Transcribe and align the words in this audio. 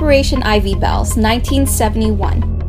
Operation 0.00 0.42
Ivy 0.44 0.76
Bells, 0.76 1.14
1971. 1.18 2.59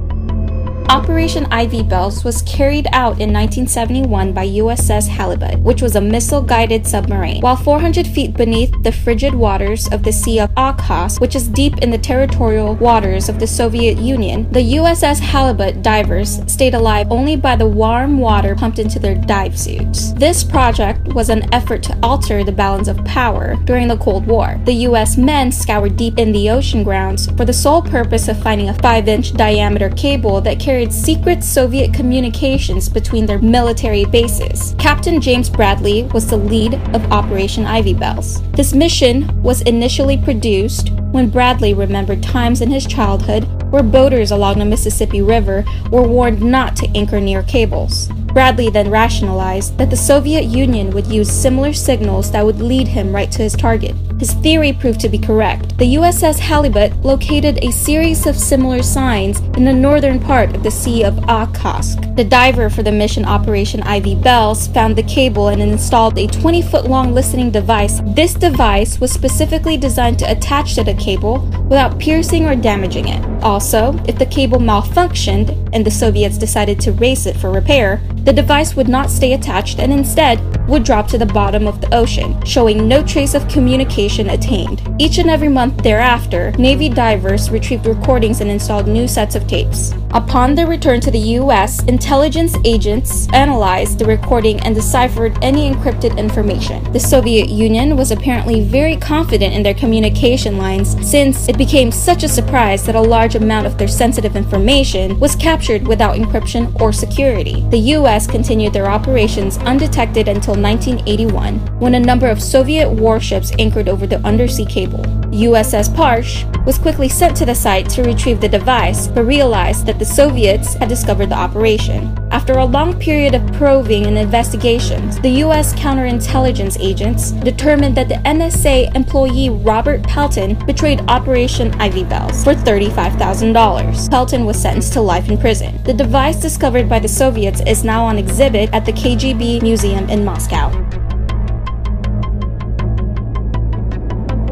Operation 0.92 1.48
Ivy 1.52 1.84
Bells 1.84 2.26
was 2.26 2.42
carried 2.42 2.86
out 2.92 3.22
in 3.22 3.32
1971 3.32 4.34
by 4.34 4.46
USS 4.46 5.08
Halibut, 5.08 5.60
which 5.60 5.82
was 5.82 5.96
a 5.96 6.02
missile 6.02 6.42
guided 6.42 6.86
submarine. 6.86 7.40
While 7.40 7.56
400 7.56 8.06
feet 8.06 8.34
beneath 8.34 8.74
the 8.84 8.92
frigid 8.92 9.34
waters 9.34 9.88
of 9.88 10.04
the 10.04 10.12
Sea 10.12 10.42
of 10.42 10.54
Okhotsk, 10.56 11.22
which 11.22 11.34
is 11.34 11.48
deep 11.48 11.78
in 11.78 11.92
the 11.92 11.98
territorial 11.98 12.76
waters 12.76 13.30
of 13.30 13.40
the 13.40 13.48
Soviet 13.48 14.00
Union, 14.00 14.52
the 14.52 14.76
USS 14.76 15.22
Halibut 15.22 15.82
divers 15.82 16.42
stayed 16.52 16.74
alive 16.74 17.08
only 17.10 17.38
by 17.38 17.56
the 17.56 17.70
warm 17.70 18.18
water 18.18 18.54
pumped 18.54 18.78
into 18.78 19.00
their 19.00 19.16
dive 19.16 19.58
suits. 19.58 20.12
This 20.16 20.44
project 20.44 21.14
was 21.14 21.30
an 21.30 21.48
effort 21.54 21.84
to 21.84 21.98
alter 22.04 22.44
the 22.44 22.52
balance 22.52 22.90
of 22.90 23.06
power 23.06 23.56
during 23.64 23.88
the 23.88 23.96
Cold 23.96 24.28
War. 24.28 24.60
The 24.66 24.84
US 24.90 25.16
men 25.16 25.54
scoured 25.54 25.96
deep 25.96 26.20
in 26.20 26.34
the 26.34 26.50
ocean 26.50 26.84
grounds 26.84 27.28
for 27.38 27.46
the 27.46 27.54
sole 27.54 27.82
purpose 27.82 28.28
of 28.28 28.44
finding 28.44 28.68
a 28.68 28.74
5 28.74 29.08
inch 29.08 29.32
diameter 29.36 29.90
cable 29.92 30.42
that 30.42 30.60
carried 30.60 30.81
secret 30.90 31.44
Soviet 31.44 31.94
communications 31.94 32.88
between 32.88 33.26
their 33.26 33.40
military 33.40 34.06
bases. 34.06 34.74
Captain 34.80 35.20
James 35.20 35.50
Bradley 35.50 36.04
was 36.14 36.28
the 36.28 36.38
lead 36.38 36.76
of 36.96 37.12
Operation 37.12 37.66
Ivy 37.66 37.94
Bells. 37.94 38.42
This 38.54 38.74
mission 38.74 39.44
was 39.44 39.62
initially 39.64 40.18
produced 40.18 40.92
when 41.12 41.30
Bradley 41.30 41.74
remembered 41.74 42.24
times 42.24 42.62
in 42.62 42.72
his 42.72 42.86
childhood 42.86 43.44
where 43.72 43.84
boaters 43.84 44.32
along 44.32 44.60
the 44.60 44.66
Mississippi 44.66 45.22
River 45.22 45.66
were 45.92 46.08
warned 46.08 46.42
not 46.42 46.76
to 46.78 46.90
anchor 46.96 47.20
near 47.20 47.44
cables. 47.44 48.08
Bradley 48.34 48.70
then 48.70 48.90
rationalized 48.90 49.78
that 49.78 49.90
the 49.90 49.98
Soviet 49.98 50.46
Union 50.46 50.92
would 50.92 51.08
use 51.08 51.30
similar 51.30 51.74
signals 51.74 52.32
that 52.32 52.46
would 52.46 52.62
lead 52.62 52.88
him 52.88 53.14
right 53.14 53.30
to 53.32 53.44
his 53.44 53.54
target. 53.54 53.94
His 54.22 54.34
theory 54.34 54.72
proved 54.72 55.00
to 55.00 55.10
be 55.10 55.18
correct. 55.18 55.80
The 55.80 55.96
USS 55.96 56.38
Halibut 56.38 56.96
located 56.98 57.58
a 57.64 57.72
series 57.72 58.28
of 58.28 58.38
similar 58.38 58.84
signs 58.84 59.40
in 59.58 59.66
the 59.66 59.74
northern 59.74 60.20
part 60.20 60.56
of 60.56 60.62
the 60.62 60.70
Sea 60.70 61.04
of 61.04 61.16
Okhotsk. 61.28 62.16
The 62.16 62.24
diver 62.24 62.70
for 62.70 62.84
the 62.84 62.92
mission 62.92 63.26
Operation 63.26 63.82
Ivy 63.82 64.14
Bells 64.14 64.68
found 64.68 64.96
the 64.96 65.02
cable 65.02 65.48
and 65.48 65.60
installed 65.60 66.20
a 66.20 66.28
20 66.28 66.62
foot 66.62 66.86
long 66.86 67.16
listening 67.16 67.50
device. 67.50 68.00
This 68.10 68.36
device 68.36 69.00
was 69.00 69.12
specifically 69.12 69.76
designed 69.76 70.20
to 70.20 70.30
attach 70.30 70.76
to 70.76 70.84
the 70.84 70.94
cable 70.94 71.40
without 71.64 71.98
piercing 71.98 72.46
or 72.46 72.56
damaging 72.56 73.08
it. 73.08 73.26
Also, 73.42 74.00
if 74.08 74.20
the 74.20 74.26
cable 74.28 74.60
malfunctioned 74.60 75.50
and 75.74 75.84
the 75.84 75.90
Soviets 75.90 76.38
decided 76.38 76.80
to 76.82 76.92
race 76.92 77.26
it 77.26 77.38
for 77.38 77.50
repair, 77.50 78.00
the 78.24 78.34
device 78.34 78.76
would 78.76 78.88
not 78.88 79.10
stay 79.10 79.34
attached 79.34 79.80
and 79.80 79.92
instead 79.92 80.40
would 80.68 80.84
drop 80.84 81.08
to 81.08 81.18
the 81.18 81.26
bottom 81.26 81.68
of 81.68 81.82
the 81.82 81.94
ocean, 81.94 82.40
showing 82.46 82.88
no 82.88 83.04
trace 83.04 83.34
of 83.34 83.48
communication 83.48 84.30
attained. 84.30 84.82
Each 85.00 85.18
and 85.18 85.30
every 85.30 85.50
month 85.50 85.84
thereafter, 85.84 86.52
Navy 86.52 86.88
divers 86.88 87.50
retrieved 87.50 87.88
recordings 87.88 88.42
and 88.42 88.50
installed 88.50 88.88
new 88.88 89.08
sets 89.08 89.36
of 89.36 89.48
tapes. 89.48 89.94
Upon 90.14 90.56
their 90.56 90.68
return 90.68 91.00
to 91.02 91.12
the 91.12 91.40
US, 91.40 91.82
intelligence 91.84 92.58
agents 92.66 93.30
analyzed 93.32 93.98
the 93.98 94.06
recording 94.06 94.60
and 94.60 94.76
deciphered 94.76 95.38
any 95.42 95.72
encrypted 95.72 96.18
information. 96.18 96.84
The 96.92 97.00
Soviet 97.00 97.48
Union 97.48 97.96
was 97.96 98.12
apparently 98.12 98.62
very 98.62 98.98
confident 98.98 99.54
in 99.54 99.64
their 99.64 99.74
communication 99.74 100.58
lines 100.58 100.98
since 101.10 101.48
it 101.48 101.58
became 101.58 101.92
such 101.92 102.24
a 102.24 102.30
surprise 102.30 102.86
that 102.86 102.96
a 102.96 103.02
large 103.02 103.36
amount 103.36 103.68
of 103.68 103.78
their 103.78 103.88
sensitive 103.88 104.36
information 104.36 105.18
was 105.18 105.36
captured 105.36 105.88
without 105.88 106.18
encryption 106.18 106.78
or 106.82 106.92
security. 106.92 107.66
The 107.70 107.96
US 107.96 108.28
continued 108.28 108.74
their 108.74 108.92
operations 108.92 109.60
undetected 109.60 110.28
until 110.28 110.56
1981, 110.56 111.80
when 111.80 111.96
a 111.96 112.00
number 112.00 112.28
of 112.28 112.42
Soviet 112.42 112.90
warships 112.90 113.54
anchored 113.60 113.88
over 113.88 114.06
the 114.06 114.20
undersea 114.26 114.66
cable. 114.66 115.21
USS 115.32 115.88
Parche 115.96 116.46
was 116.66 116.78
quickly 116.78 117.08
sent 117.08 117.36
to 117.38 117.46
the 117.46 117.56
site 117.56 117.90
to 117.90 118.04
retrieve 118.04 118.42
the 118.42 118.50
device, 118.50 119.08
but 119.08 119.24
realized 119.24 119.86
that 119.86 119.98
the 119.98 120.06
Soviets 120.06 120.74
had 120.74 120.90
discovered 120.90 121.30
the 121.30 121.36
operation. 121.36 122.18
After 122.32 122.54
a 122.54 122.66
long 122.66 123.00
period 123.00 123.34
of 123.34 123.54
probing 123.54 124.06
and 124.06 124.18
investigations, 124.18 125.20
the 125.22 125.30
U.S. 125.46 125.74
counterintelligence 125.74 126.78
agents 126.80 127.32
determined 127.32 127.96
that 127.96 128.10
the 128.10 128.16
NSA 128.16 128.94
employee 128.96 129.50
Robert 129.50 130.04
Pelton 130.04 130.56
betrayed 130.66 131.02
Operation 131.08 131.72
Ivy 131.76 132.04
Bells 132.04 132.44
for 132.44 132.54
$35,000. 132.54 134.10
Pelton 134.10 134.46
was 134.46 134.62
sentenced 134.62 134.94
to 134.94 135.02
life 135.02 135.30
in 135.30 135.38
prison. 135.38 135.82
The 135.84 135.94
device 135.94 136.42
discovered 136.42 136.90
by 136.90 137.00
the 137.00 137.08
Soviets 137.08 137.62
is 137.66 137.84
now 137.84 138.04
on 138.04 138.18
exhibit 138.18 138.70
at 138.74 138.86
the 138.86 138.94
KGB 138.94 139.62
Museum 139.62 140.10
in 140.10 140.26
Moscow. 140.26 140.91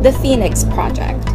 The 0.02 0.14
Phoenix 0.14 0.64
Project 0.64 1.29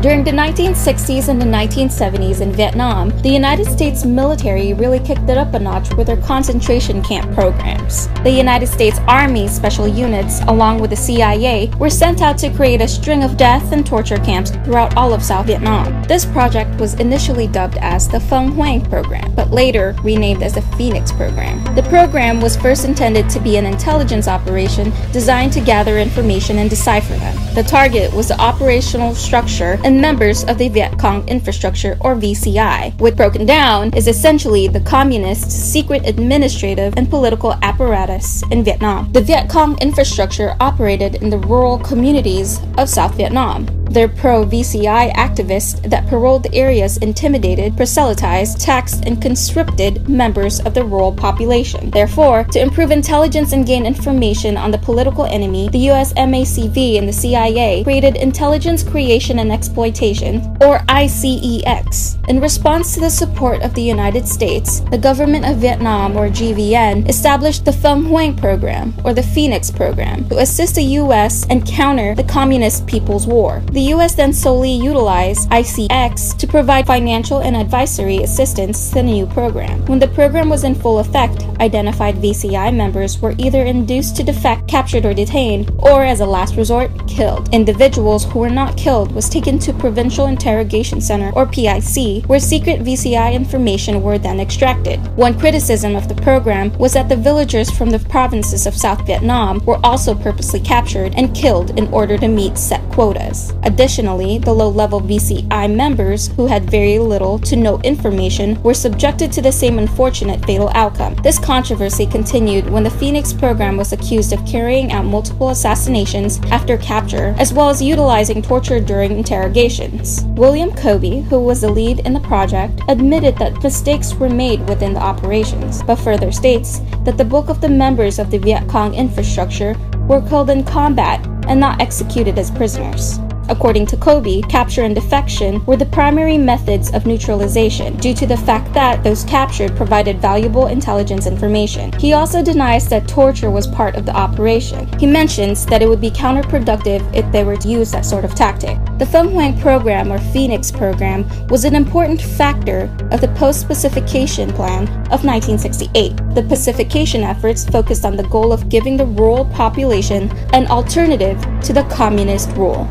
during 0.00 0.22
the 0.22 0.30
1960s 0.30 1.28
and 1.28 1.42
the 1.42 1.46
1970s 1.46 2.40
in 2.40 2.52
Vietnam, 2.52 3.08
the 3.22 3.28
United 3.28 3.66
States 3.66 4.04
military 4.04 4.72
really 4.72 5.00
kicked 5.00 5.28
it 5.28 5.36
up 5.36 5.52
a 5.54 5.58
notch 5.58 5.92
with 5.94 6.06
their 6.06 6.18
concentration 6.18 7.02
camp 7.02 7.34
programs. 7.34 8.06
The 8.22 8.30
United 8.30 8.68
States 8.68 9.00
Army 9.08 9.48
special 9.48 9.88
units, 9.88 10.40
along 10.42 10.80
with 10.80 10.90
the 10.90 10.96
CIA, 10.96 11.72
were 11.80 11.90
sent 11.90 12.22
out 12.22 12.38
to 12.38 12.50
create 12.50 12.80
a 12.80 12.86
string 12.86 13.24
of 13.24 13.36
death 13.36 13.72
and 13.72 13.84
torture 13.84 14.18
camps 14.18 14.52
throughout 14.64 14.96
all 14.96 15.12
of 15.12 15.20
South 15.20 15.46
Vietnam. 15.46 16.04
This 16.04 16.24
project 16.24 16.78
was 16.78 16.94
initially 16.94 17.48
dubbed 17.48 17.78
as 17.78 18.08
the 18.08 18.18
Phuong 18.18 18.54
Hoang 18.54 18.88
Program, 18.88 19.34
but 19.34 19.50
later 19.50 19.96
renamed 20.04 20.44
as 20.44 20.54
the 20.54 20.62
Phoenix 20.76 21.10
Program. 21.10 21.64
The 21.74 21.82
program 21.82 22.40
was 22.40 22.56
first 22.56 22.84
intended 22.84 23.28
to 23.30 23.40
be 23.40 23.56
an 23.56 23.66
intelligence 23.66 24.28
operation 24.28 24.92
designed 25.12 25.52
to 25.54 25.60
gather 25.60 25.98
information 25.98 26.58
and 26.58 26.70
decipher 26.70 27.14
them. 27.14 27.36
The 27.56 27.64
target 27.64 28.12
was 28.14 28.28
the 28.28 28.40
operational 28.40 29.16
structure 29.16 29.80
and 29.88 30.02
members 30.02 30.44
of 30.44 30.58
the 30.58 30.68
Viet 30.68 30.98
Cong 30.98 31.26
Infrastructure 31.28 31.96
or 32.02 32.14
VCI. 32.14 33.00
What 33.00 33.16
broken 33.16 33.46
down 33.46 33.90
is 33.94 34.06
essentially 34.06 34.68
the 34.68 34.80
communist 34.80 35.50
secret 35.50 36.06
administrative 36.06 36.92
and 36.98 37.08
political 37.08 37.54
apparatus 37.62 38.42
in 38.50 38.62
Vietnam. 38.62 39.10
The 39.12 39.22
Viet 39.22 39.48
Cong 39.48 39.78
infrastructure 39.78 40.54
operated 40.60 41.14
in 41.22 41.30
the 41.30 41.38
rural 41.38 41.78
communities 41.78 42.60
of 42.76 42.90
South 42.90 43.14
Vietnam. 43.14 43.77
Their 43.90 44.08
pro 44.08 44.44
VCI 44.44 45.12
activists 45.14 45.82
that 45.88 46.06
paroled 46.06 46.42
the 46.42 46.54
areas 46.54 46.98
intimidated, 46.98 47.76
proselytized, 47.76 48.60
taxed, 48.60 49.04
and 49.06 49.20
conscripted 49.20 50.08
members 50.08 50.60
of 50.60 50.74
the 50.74 50.84
rural 50.84 51.12
population. 51.12 51.90
Therefore, 51.90 52.44
to 52.44 52.60
improve 52.60 52.90
intelligence 52.90 53.52
and 53.52 53.66
gain 53.66 53.86
information 53.86 54.56
on 54.56 54.70
the 54.70 54.78
political 54.78 55.24
enemy, 55.24 55.68
the 55.70 55.90
US 55.90 56.12
MACV 56.14 56.98
and 56.98 57.08
the 57.08 57.12
CIA 57.12 57.82
created 57.84 58.16
Intelligence 58.16 58.82
Creation 58.82 59.38
and 59.38 59.50
Exploitation, 59.50 60.36
or 60.60 60.78
ICEX. 60.88 62.16
In 62.28 62.40
response 62.40 62.94
to 62.94 63.00
the 63.00 63.10
support 63.10 63.62
of 63.62 63.74
the 63.74 63.82
United 63.82 64.28
States, 64.28 64.80
the 64.90 64.98
government 64.98 65.46
of 65.46 65.56
Vietnam, 65.56 66.16
or 66.16 66.28
GVN, 66.28 67.08
established 67.08 67.64
the 67.64 67.70
Phuong 67.70 68.06
Hoang 68.06 68.36
Program, 68.36 68.94
or 69.04 69.14
the 69.14 69.22
Phoenix 69.22 69.70
Program, 69.70 70.28
to 70.28 70.38
assist 70.38 70.74
the 70.74 70.82
US 70.82 71.46
and 71.48 71.66
counter 71.66 72.14
the 72.14 72.24
Communist 72.24 72.86
People's 72.86 73.26
War. 73.26 73.62
The 73.78 73.94
US 73.94 74.16
then 74.16 74.32
solely 74.32 74.72
utilized 74.72 75.48
ICX 75.50 76.36
to 76.38 76.48
provide 76.48 76.88
financial 76.88 77.38
and 77.38 77.56
advisory 77.56 78.16
assistance 78.24 78.88
to 78.88 78.94
the 78.96 79.02
new 79.04 79.24
program. 79.24 79.86
When 79.86 80.00
the 80.00 80.08
program 80.08 80.48
was 80.48 80.64
in 80.64 80.74
full 80.74 80.98
effect, 80.98 81.44
identified 81.60 82.16
VCI 82.16 82.74
members 82.74 83.22
were 83.22 83.36
either 83.38 83.62
induced 83.62 84.16
to 84.16 84.24
defect, 84.24 84.66
captured 84.66 85.06
or 85.06 85.14
detained, 85.14 85.70
or 85.78 86.02
as 86.02 86.18
a 86.18 86.26
last 86.26 86.56
resort, 86.56 86.90
killed. 87.06 87.54
Individuals 87.54 88.24
who 88.24 88.40
were 88.40 88.50
not 88.50 88.76
killed 88.76 89.12
was 89.12 89.28
taken 89.28 89.60
to 89.60 89.72
Provincial 89.72 90.26
Interrogation 90.26 91.00
Center 91.00 91.30
or 91.36 91.46
PIC, 91.46 92.24
where 92.26 92.40
secret 92.40 92.80
VCI 92.80 93.32
information 93.32 94.02
were 94.02 94.18
then 94.18 94.40
extracted. 94.40 94.98
One 95.16 95.38
criticism 95.38 95.94
of 95.94 96.08
the 96.08 96.20
program 96.20 96.76
was 96.78 96.94
that 96.94 97.08
the 97.08 97.16
villagers 97.16 97.70
from 97.70 97.90
the 97.90 98.00
provinces 98.00 98.66
of 98.66 98.74
South 98.74 99.06
Vietnam 99.06 99.64
were 99.64 99.78
also 99.84 100.16
purposely 100.16 100.58
captured 100.58 101.14
and 101.16 101.32
killed 101.32 101.78
in 101.78 101.86
order 101.94 102.18
to 102.18 102.26
meet 102.26 102.58
set 102.58 102.82
quotas. 102.90 103.52
Additionally, 103.68 104.38
the 104.38 104.50
low 104.50 104.70
level 104.70 104.98
VCI 104.98 105.70
members, 105.76 106.28
who 106.28 106.46
had 106.46 106.70
very 106.70 106.98
little 106.98 107.38
to 107.40 107.54
no 107.54 107.78
information, 107.80 108.60
were 108.62 108.72
subjected 108.72 109.30
to 109.30 109.42
the 109.42 109.52
same 109.52 109.78
unfortunate 109.78 110.42
fatal 110.46 110.70
outcome. 110.72 111.14
This 111.16 111.38
controversy 111.38 112.06
continued 112.06 112.70
when 112.70 112.82
the 112.82 112.90
Phoenix 112.90 113.34
program 113.34 113.76
was 113.76 113.92
accused 113.92 114.32
of 114.32 114.44
carrying 114.46 114.90
out 114.90 115.04
multiple 115.04 115.50
assassinations 115.50 116.40
after 116.50 116.78
capture, 116.78 117.34
as 117.38 117.52
well 117.52 117.68
as 117.68 117.82
utilizing 117.82 118.40
torture 118.40 118.80
during 118.80 119.18
interrogations. 119.18 120.24
William 120.28 120.72
Colby, 120.72 121.20
who 121.20 121.38
was 121.38 121.60
the 121.60 121.70
lead 121.70 121.98
in 122.06 122.14
the 122.14 122.20
project, 122.20 122.80
admitted 122.88 123.36
that 123.36 123.62
mistakes 123.62 124.14
were 124.14 124.30
made 124.30 124.66
within 124.66 124.94
the 124.94 125.00
operations, 125.00 125.82
but 125.82 125.96
further 125.96 126.32
states 126.32 126.80
that 127.04 127.18
the 127.18 127.24
bulk 127.24 127.50
of 127.50 127.60
the 127.60 127.68
members 127.68 128.18
of 128.18 128.30
the 128.30 128.38
Viet 128.38 128.66
Cong 128.66 128.94
infrastructure 128.94 129.76
were 130.08 130.26
killed 130.26 130.48
in 130.48 130.64
combat 130.64 131.22
and 131.48 131.60
not 131.60 131.82
executed 131.82 132.38
as 132.38 132.50
prisoners. 132.50 133.20
According 133.50 133.86
to 133.86 133.96
Colby, 133.96 134.42
capture 134.42 134.82
and 134.82 134.94
defection 134.94 135.64
were 135.64 135.76
the 135.76 135.86
primary 135.86 136.36
methods 136.36 136.92
of 136.92 137.06
neutralization 137.06 137.96
due 137.96 138.12
to 138.12 138.26
the 138.26 138.36
fact 138.36 138.74
that 138.74 139.02
those 139.02 139.24
captured 139.24 139.74
provided 139.74 140.20
valuable 140.20 140.66
intelligence 140.66 141.26
information. 141.26 141.92
He 141.98 142.12
also 142.12 142.42
denies 142.42 142.88
that 142.88 143.08
torture 143.08 143.50
was 143.50 143.66
part 143.66 143.96
of 143.96 144.04
the 144.04 144.14
operation. 144.14 144.86
He 144.98 145.06
mentions 145.06 145.64
that 145.66 145.80
it 145.80 145.88
would 145.88 146.00
be 146.00 146.10
counterproductive 146.10 147.02
if 147.14 147.30
they 147.32 147.42
were 147.42 147.56
to 147.56 147.68
use 147.68 147.90
that 147.92 148.04
sort 148.04 148.26
of 148.26 148.34
tactic. 148.34 148.76
The 148.98 149.06
Phuong 149.06 149.32
Hoang 149.32 149.58
program 149.60 150.12
or 150.12 150.18
Phoenix 150.18 150.70
program 150.70 151.26
was 151.48 151.64
an 151.64 151.74
important 151.74 152.20
factor 152.20 152.90
of 153.12 153.22
the 153.22 153.28
post-pacification 153.28 154.52
plan 154.52 154.88
of 155.10 155.24
1968. 155.24 156.16
The 156.34 156.42
pacification 156.42 157.22
efforts 157.22 157.64
focused 157.64 158.04
on 158.04 158.16
the 158.16 158.28
goal 158.28 158.52
of 158.52 158.68
giving 158.68 158.98
the 158.98 159.06
rural 159.06 159.46
population 159.46 160.30
an 160.52 160.66
alternative 160.66 161.40
to 161.62 161.72
the 161.72 161.84
communist 161.84 162.50
rule. 162.50 162.88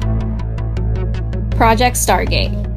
Project 1.57 1.97
Stargate 1.97 2.67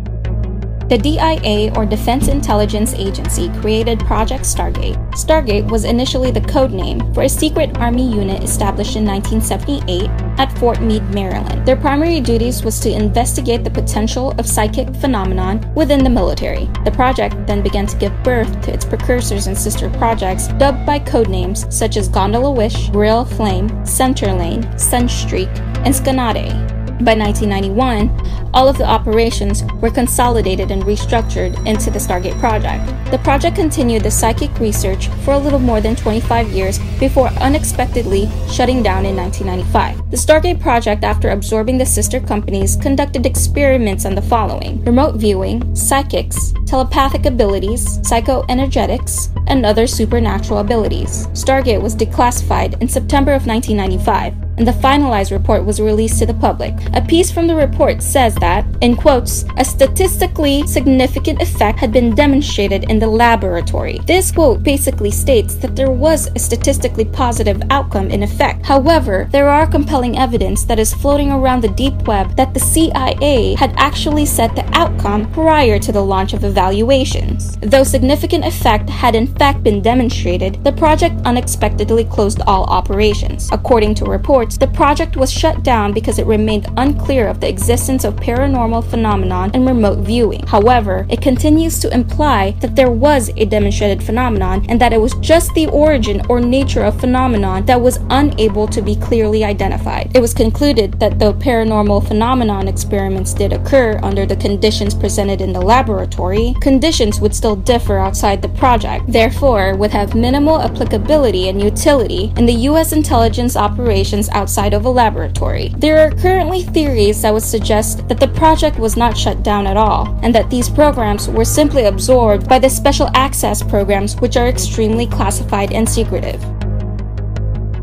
the 0.91 0.99
DIA, 0.99 1.73
or 1.77 1.87
Defense 1.87 2.27
Intelligence 2.27 2.95
Agency, 2.95 3.49
created 3.61 4.01
Project 4.01 4.43
Stargate. 4.43 4.97
Stargate 5.13 5.71
was 5.71 5.85
initially 5.85 6.33
the 6.33 6.41
code 6.41 6.73
name 6.73 6.99
for 7.15 7.23
a 7.23 7.29
secret 7.29 7.79
Army 7.79 8.13
unit 8.13 8.43
established 8.43 8.97
in 8.97 9.05
1978 9.05 10.11
at 10.41 10.59
Fort 10.59 10.83
Meade, 10.83 11.09
Maryland. 11.15 11.65
Their 11.65 11.77
primary 11.77 12.21
duties 12.21 12.65
was 12.65 12.81
to 12.81 12.91
investigate 12.91 13.63
the 13.63 13.71
potential 13.71 14.33
of 14.33 14.49
psychic 14.49 14.93
phenomenon 14.97 15.65
within 15.77 16.03
the 16.03 16.11
military. 16.11 16.69
The 16.85 16.91
project 16.91 17.37
then 17.47 17.63
began 17.63 17.87
to 17.87 17.97
give 17.97 18.25
birth 18.25 18.61
to 18.63 18.73
its 18.73 18.85
precursors 18.85 19.47
and 19.47 19.57
sister 19.57 19.91
projects, 19.91 20.49
dubbed 20.59 20.85
by 20.85 20.99
code 20.99 21.29
names 21.29 21.73
such 21.73 21.97
as 21.97 22.09
Gondola 22.09 22.51
Wish, 22.51 22.89
Grill 22.89 23.25
Flame, 23.25 23.87
Center 23.87 24.33
Lane, 24.33 24.65
Sunstreak, 24.75 25.57
and 25.87 25.95
Scanate. 25.95 26.80
By 27.03 27.15
1991, 27.15 28.51
all 28.53 28.69
of 28.69 28.77
the 28.77 28.85
operations 28.85 29.65
were 29.81 29.91
consolidated 29.91 30.71
and 30.71 30.83
restructured 30.83 31.57
into 31.67 31.91
the 31.91 31.99
Stargate 31.99 32.39
project. 32.39 32.85
The 33.11 33.19
project 33.19 33.57
continued 33.57 34.03
the 34.03 34.11
psychic 34.11 34.59
research 34.59 35.09
for 35.25 35.33
a 35.33 35.39
little 35.39 35.59
more 35.59 35.81
than 35.81 35.97
25 35.97 36.51
years 36.51 36.79
before 36.99 37.29
unexpectedly 37.41 38.29
shutting 38.51 38.83
down 38.83 39.07
in 39.07 39.17
1995. 39.17 40.11
The 40.11 40.17
Stargate 40.19 40.61
project, 40.61 41.03
after 41.03 41.31
absorbing 41.31 41.79
the 41.79 41.87
sister 41.87 42.21
companies, 42.21 42.77
conducted 42.77 43.25
experiments 43.25 44.05
on 44.05 44.15
the 44.15 44.21
following 44.21 44.85
remote 44.85 45.15
viewing, 45.15 45.75
psychics, 45.75 46.53
telepathic 46.67 47.25
abilities, 47.25 47.99
psychoenergetics, 48.01 49.31
and 49.47 49.65
other 49.65 49.87
supernatural 49.87 50.59
abilities. 50.59 51.29
Stargate 51.29 51.81
was 51.81 51.97
declassified 51.97 52.79
in 52.83 52.89
September 52.89 53.33
of 53.33 53.47
1995 53.47 54.50
and 54.61 54.69
the 54.69 54.73
finalized 54.73 55.31
report 55.31 55.65
was 55.65 55.81
released 55.81 56.19
to 56.19 56.27
the 56.27 56.35
public. 56.35 56.75
A 56.93 57.01
piece 57.01 57.31
from 57.31 57.47
the 57.47 57.55
report 57.55 58.03
says 58.03 58.35
that, 58.37 58.67
in 58.83 58.95
quotes, 58.95 59.47
a 59.57 59.65
statistically 59.65 60.67
significant 60.67 61.41
effect 61.41 61.79
had 61.79 61.93
been 61.93 62.15
demonstrated 62.15 62.85
in 62.91 62.99
the 62.99 63.07
laboratory. 63.07 64.01
This 64.07 64.31
quote 64.31 64.63
basically 64.63 65.11
states 65.11 65.55
that 65.55 65.75
there 65.75 65.91
was 65.91 66.29
a 66.37 66.39
statistically 66.39 67.07
positive 67.07 67.63
outcome 67.71 68.11
in 68.11 68.23
effect. 68.23 68.67
However, 68.67 69.29
there 69.33 69.49
are 69.49 69.67
compelling 69.67 70.19
evidence 70.19 70.65
that 70.65 70.79
is 70.79 70.93
floating 70.93 71.33
around 71.33 71.63
the 71.63 71.69
deep 71.69 71.97
web 72.07 72.37
that 72.37 72.53
the 72.53 72.61
CIA 72.61 73.55
had 73.55 73.73
actually 73.79 74.27
set 74.27 74.55
the 74.55 74.69
outcome 74.77 75.33
prior 75.33 75.79
to 75.79 75.91
the 75.91 76.05
launch 76.05 76.35
of 76.35 76.45
evaluations. 76.45 77.57
Though 77.63 77.85
significant 77.85 78.45
effect 78.45 78.91
had 78.91 79.15
in 79.15 79.27
fact 79.27 79.63
been 79.63 79.81
demonstrated, 79.81 80.63
the 80.65 80.73
project 80.73 81.15
unexpectedly 81.25 82.05
closed 82.05 82.43
all 82.47 82.65
operations. 82.65 83.49
According 83.53 83.95
to 83.95 84.05
reports, 84.05 84.50
reports, 84.51 84.59
the 84.59 84.79
project 84.79 85.17
was 85.17 85.33
shut 85.33 85.63
down 85.63 85.93
because 85.93 86.19
it 86.19 86.27
remained 86.27 86.67
unclear 86.77 87.29
of 87.29 87.41
the 87.41 87.49
existence 87.49 88.05
of 88.05 88.17
paranormal 88.17 88.83
phenomenon 88.91 89.51
and 89.55 89.67
remote 89.67 89.99
viewing. 89.99 90.45
However, 90.47 91.07
it 91.09 91.23
continues 91.23 91.79
to 91.81 91.93
imply 91.93 92.53
that 92.61 92.77
there 92.77 92.91
was 92.91 93.31
a 93.37 93.45
demonstrated 93.45 94.03
phenomenon 94.03 94.65
and 94.69 94.81
that 94.81 94.93
it 94.93 95.01
was 95.01 95.15
just 95.21 95.53
the 95.55 95.69
origin 95.69 96.23
or 96.29 96.41
nature 96.41 96.85
of 96.85 97.01
phenomenon 97.01 97.65
that 97.67 97.81
was 97.81 98.01
unable 98.11 98.67
to 98.69 98.83
be 98.83 98.97
clearly 98.97 99.45
identified. 99.45 100.11
It 100.15 100.21
was 100.21 100.35
concluded 100.35 100.99
that 101.01 101.19
though 101.19 101.35
paranormal 101.35 102.07
phenomenon 102.07 102.69
experiments 102.69 103.35
did 103.35 103.53
occur 103.53 103.99
under 104.03 104.27
the 104.27 104.37
conditions 104.37 104.95
presented 104.95 105.41
in 105.41 105.53
the 105.53 105.61
laboratory, 105.61 106.55
conditions 106.61 107.21
would 107.21 107.35
still 107.35 107.57
differ 107.57 107.99
outside 107.99 108.43
the 108.43 108.49
project, 108.61 109.05
therefore 109.09 109.77
would 109.77 109.91
have 109.91 110.15
minimal 110.15 110.61
applicability 110.61 111.49
and 111.49 111.63
utility 111.63 112.33
in 112.37 112.47
the 112.47 112.61
US 112.71 112.93
intelligence 112.93 113.57
operations 113.57 114.29
outside 114.41 114.73
of 114.73 114.87
a 114.87 114.91
laboratory. 114.91 115.75
There 115.77 115.99
are 115.99 116.11
currently 116.11 116.63
theories 116.63 117.21
that 117.21 117.35
would 117.35 117.43
suggest 117.43 118.09
that 118.09 118.19
the 118.19 118.29
project 118.29 118.79
was 118.79 118.97
not 118.97 119.17
shut 119.17 119.43
down 119.43 119.67
at 119.67 119.77
all, 119.77 120.19
and 120.23 120.35
that 120.35 120.49
these 120.49 120.71
programs 120.71 121.29
were 121.29 121.45
simply 121.45 121.85
absorbed 121.85 122.49
by 122.49 122.59
the 122.59 122.71
special 122.71 123.11
access 123.15 123.63
programs, 123.63 124.17
which 124.17 124.39
are 124.39 124.49
extremely 124.49 125.07
classified 125.07 125.73
and 125.73 125.87
secretive. 125.87 126.43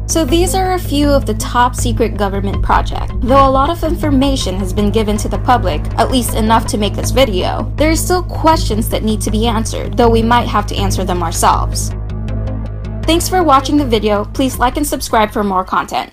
So 0.10 0.26
these 0.26 0.56
are 0.56 0.74
a 0.74 0.80
few 0.80 1.10
of 1.10 1.26
the 1.26 1.36
top 1.36 1.76
secret 1.76 2.18
government 2.18 2.64
projects. 2.64 3.14
Though 3.20 3.48
a 3.48 3.56
lot 3.60 3.70
of 3.70 3.84
information 3.84 4.56
has 4.56 4.74
been 4.74 4.90
given 4.90 5.18
to 5.18 5.30
the 5.30 5.38
public, 5.40 5.82
at 6.00 6.12
least 6.12 6.34
enough 6.34 6.66
to 6.68 6.78
make 6.78 6.96
this 6.96 7.12
video, 7.12 7.72
there 7.76 7.92
are 7.92 7.96
still 7.96 8.24
questions 8.24 8.90
that 8.90 9.04
need 9.04 9.22
to 9.22 9.32
be 9.32 9.46
answered, 9.46 9.96
though 9.96 10.10
we 10.10 10.24
might 10.24 10.48
have 10.48 10.66
to 10.68 10.78
answer 10.78 11.04
them 11.04 11.22
ourselves. 11.22 11.92
Thanks 13.04 13.30
for 13.30 13.44
watching 13.44 13.78
the 13.78 13.86
video, 13.86 14.26
please 14.34 14.60
like 14.60 14.78
and 14.78 14.88
subscribe 14.88 15.32
for 15.32 15.44
more 15.44 15.64
content. 15.64 16.12